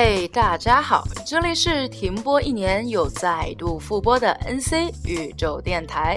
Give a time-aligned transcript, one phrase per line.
[0.00, 6.16] 嘿，大家好，这里是停播一年又再度复播的 NC 宇宙电台。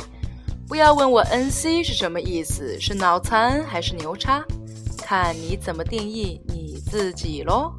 [0.67, 4.45] 不要问我 NC 是什么意思，是脑残还是牛叉，
[4.99, 7.73] 看你怎么定义你自己喽。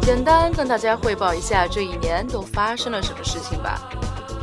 [0.00, 3.78] 简单跟大家汇报一下这一年都发生了什么事情吧。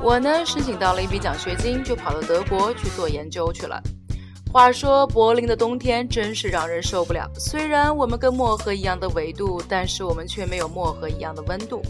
[0.04, 3.80] 我呢，申请到了一笔奖学金，就跑到德国去做研究去了。
[4.52, 7.30] 话说柏林的冬天真是让人受不了。
[7.38, 11.82] 虽然我们跟漠河一样的纬度，但是我们却没有漠河一样的温度，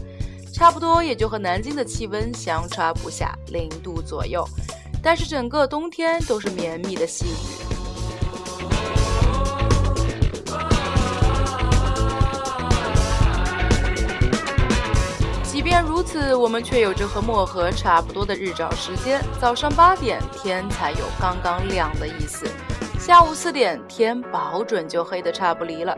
[0.52, 4.46] 差不多也就和南京的气温相差不下零度左右。
[5.02, 7.71] 但是整个冬天都是绵密的细雨。
[16.02, 19.20] 此，我们却有着和漠河差不多的日照时间。
[19.40, 22.46] 早上八点，天才有刚刚亮的意思；
[22.98, 25.96] 下午四点，天保准就黑得差不离了。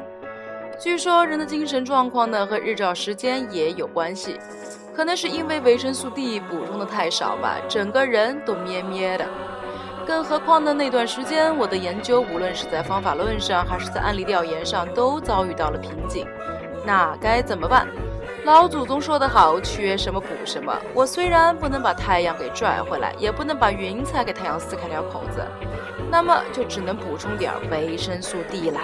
[0.81, 4.39] 据说人的精神状况呢，和日照时间也有关系。
[4.95, 9.27] 可能是因为维生素 D 补充的太少吧，整个人都咩咩的。
[10.07, 16.27] 更何况呢，那段时间我的研究，无论是在方法论上，还是在案例调研上，都遭遇到了瓶颈。
[16.87, 17.89] 那该怎么办？
[18.45, 20.77] 老祖宗说得好，缺什么补什么。
[20.93, 25.43] 我虽然不能把太阳给拽回来，也不能把云彩给太阳撕开条口子，
[26.11, 28.83] 那么就只能补充点维生素 D 啦。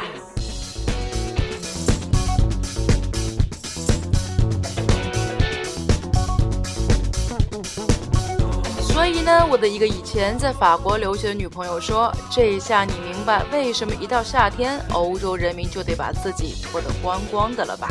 [8.80, 17.88] 所以呢，我的一个以前在法国留学的女朋友说：“这一下你明白为什么一到夏天，欧洲人民就得把自己脱得光光的了吧？”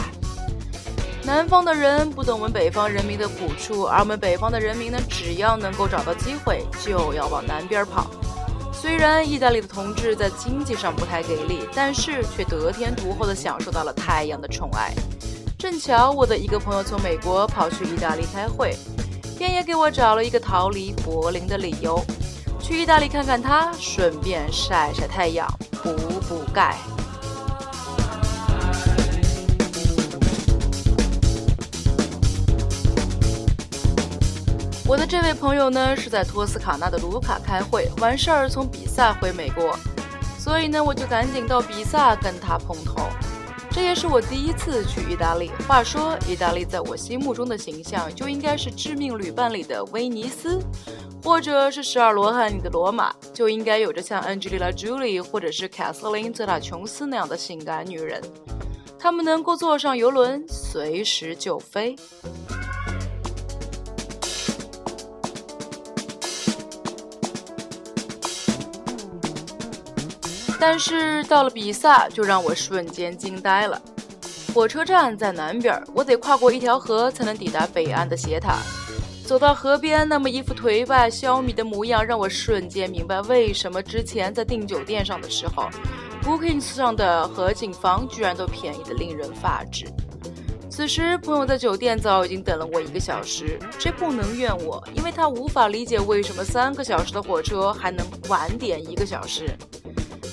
[1.23, 8.07] 南方的人不懂我们北方人民的苦处，而我们北方的人民呢，只要能够找到机会，就要往南边跑。
[8.73, 14.93] 虽然意大利的同志在经济上不太给力，但是却得天独厚的享受到了太阳的宠爱。
[15.57, 18.73] 正巧我的一个朋友从美国跑去意大利开会，
[19.37, 22.01] 便也给我找了一个逃离柏林的理由，
[22.61, 25.45] 去意大利看看他，顺便晒晒太阳，
[25.83, 25.93] 补
[26.27, 26.77] 补钙。
[34.89, 39.77] 我的这位朋友呢，是在托斯卡纳的卢卡开会，完事儿从比萨回美国，
[40.39, 42.95] 所以呢，我就赶紧到比萨跟他碰头。
[43.69, 45.51] 这也是我第一次去意大利。
[45.67, 50.59] 话说，意大利在我心目中的形象就应该是《致命旅伴》里的威尼斯，
[51.23, 58.19] 或者是《十二罗汉》里的罗马，就应该有着像 Angelina Jolie 或者是凯瑟琳·泽塔琼斯那样的性感女人，
[58.97, 61.95] 她们能够坐上游轮，随时就飞。
[70.59, 73.81] 但是到了比萨，就让我瞬间惊呆了。
[74.53, 78.57] 火车站在南边，我得跨过一条河才能抵达北岸的斜塔。
[79.25, 85.69] 走到河边，那么一副颓败消弭的模样，让我瞬间明白为什么之前在订酒店上的时候
[86.23, 89.85] ，Booking 上的河景房居然都便宜的令人发指。
[90.67, 99.55] 此时，朋友在酒店早已经等了我一个小时，这不能怨我，因为他无法理解为什么三个小时的火车还能晚点一个小时。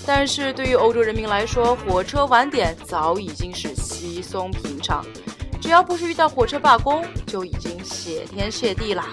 [0.08, 5.04] 但是对于欧洲人民来说，火车晚点早已经是稀松平常，
[5.60, 9.08] 只要不是遇到火车罢工，就已经谢天谢地啦。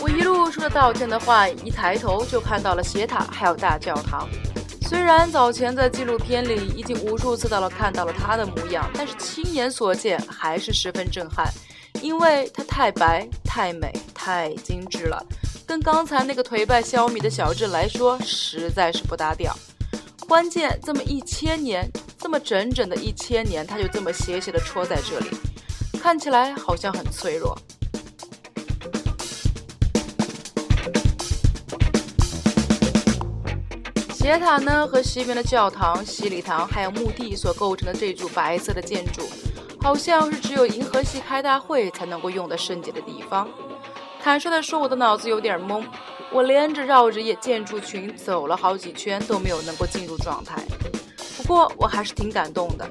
[0.00, 4.26] 我一路说着道歉的话，一抬头就看到了斜塔，还有大教堂。
[4.80, 11.52] 虽然早前在纪录片里已经无数次到了看到了它的模样，但是亲眼所见还是十分震撼。
[12.06, 15.20] 因为它太白、太美、太精致了，
[15.66, 19.52] 跟刚才那个颓败消弭的小镇来说，实在是不搭调。
[20.28, 25.30] 关键这么一千年，这么整整的一千年，它就这么斜斜的戳在这里，
[26.00, 27.58] 看起来好像很脆弱。
[34.14, 39.28] 斜塔呢，和西边的教堂、洗礼堂还有墓地所构成的这组白色的建筑。
[39.86, 43.48] 好像是只有银河系开大会才能够用的圣洁的地方。
[44.20, 45.80] 坦率的说，我的脑子有点懵。
[46.32, 50.60] 我连着绕着建筑群走了好几圈，都没有能够进入状态。
[51.36, 52.84] 不过我还是挺感动的，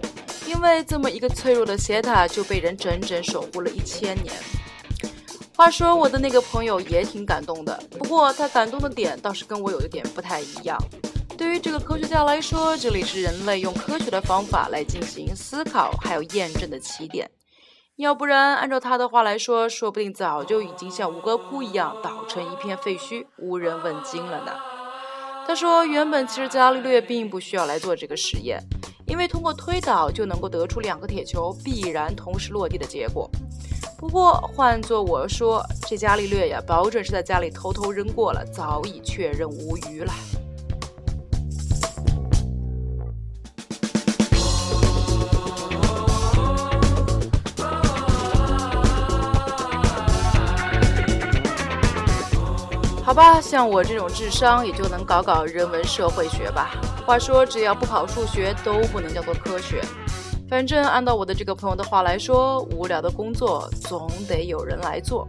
[0.48, 4.34] 因为这么一个脆弱的斜塔就被人整整守护了一千年。
[5.54, 10.78] 话说，我的那个朋友也挺感动的，不过他感动的点倒是跟我有一点不太一样。
[11.38, 17.30] 对于这个科学家来说，这里是人类用科学的方法来进行思考还有验证的起点。
[17.98, 24.54] 要不然，按照他的话来说，说不定早就已经像吴哥窟一样倒成一片废墟，无人问津了呢。
[25.46, 28.62] 他说，原本其实伽利略并不需要来做这个实验，
[29.08, 33.30] 因为通过推导就能够得出两个铁球必然同时落地的结果。
[33.98, 40.14] 不过换做我说，这伽利略呀，保准是在家里偷偷扔过了，早已确认无虞了。
[53.06, 56.72] 好吧，像我这种智商，也就能搞搞人文社会学吧。
[57.06, 59.80] 话说，只要不跑数学，都不能叫做科学。
[60.50, 65.28] 反正按照我的这个朋友的话来说，无聊的工作总得有人来做。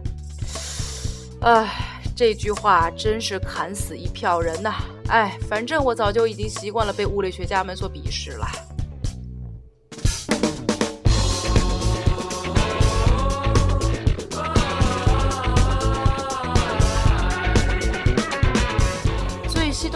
[1.41, 4.73] 唉，这句话真是砍死一票人呐！
[5.07, 8.47] 唉，反正我早就已经习惯了被物理学家们所鄙视了。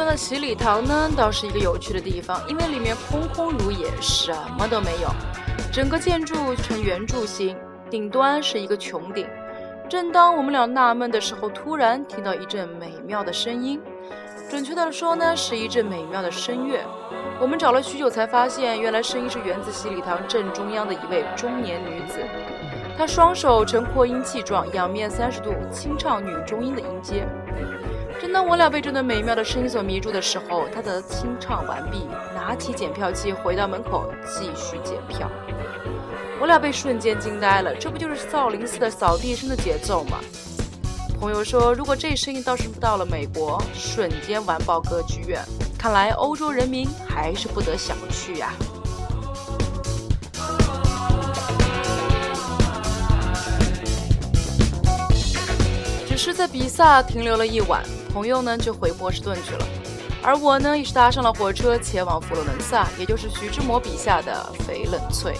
[0.06, 5.10] 那洗礼堂呢，倒是一个有趣的地方，因为里面空空如也，什么都没有。
[5.72, 7.56] 整个建筑呈圆柱形，
[7.90, 9.28] 顶端是一个穹顶。
[9.90, 13.82] 正当我们俩纳闷的时候，突然听到一阵美妙的声音，
[14.50, 16.84] 准确的说呢，是一阵美妙的声乐。
[17.40, 22.20] 我们找了许久，才发现原来声音是源自洗礼堂正中央的一位中年女子，
[22.98, 27.28] 她双手呈扩音器状，仰面三十度清唱女中音的音阶。
[28.22, 35.28] 正当我俩被这段美妙的声音所迷住的时候，他的清唱完毕，拿起检票器回到门口继续检票。
[36.40, 40.20] 我俩被瞬间惊呆了，这不就是少林寺的扫地声的节奏吗？
[41.20, 45.44] 朋友说，如果这声音倒是到了美国，瞬间完爆歌剧院。
[45.76, 48.54] 看来欧洲人民还是不得小觑呀。
[56.08, 57.84] 只是在比萨停留了一晚。
[58.14, 59.66] 朋友呢就回波士顿去了，
[60.22, 65.36] 而我呢也是搭上了火车前往佛罗伦萨，也就是徐志摩笔下的翡冷翠。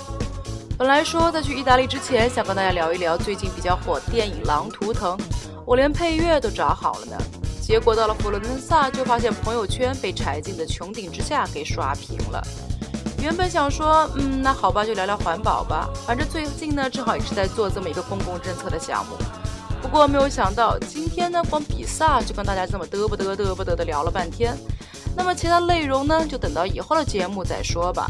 [0.78, 5.18] 本来说在去意大利之前，想跟大家聊一聊最近比较火电影《狼图腾》，
[5.66, 7.18] 我连配乐都找好了呢。
[7.62, 12.42] 结果到了佛罗伦萨，就发现朋友圈被柴静的《穹顶之下》给刷屏了。
[13.22, 19.16] 原本想说，嗯，那好吧，就聊聊环保吧，反正最近呢正好也是在做这么一个公共政策的项目。
[19.82, 24.56] 不过没有想到，今天呢，光比萨就跟大家这么嘚不嘚嘚不嘚的聊了半天。
[25.18, 28.10] 那么其他内容呢，就等到以后的节目再说吧。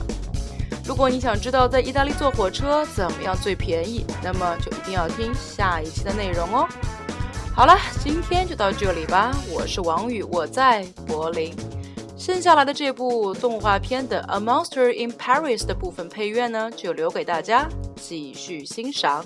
[0.85, 6.67] 如果你想知道在意大利坐火车怎么样最便宜，那么就一定要听下一期的内容哦。
[7.55, 9.31] 好了，今天就到这里吧。
[9.51, 11.55] 我是王宇，我在柏林。
[12.17, 19.25] 剩下来的这部动画片的《A Monster in Paris》的部分配乐呢，就留给大家继续欣赏。